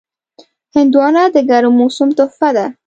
هندوانه 0.75 1.23
د 1.35 1.37
ګرم 1.49 1.73
موسم 1.81 2.09
تحفه 2.17 2.49
ده. 2.55 2.65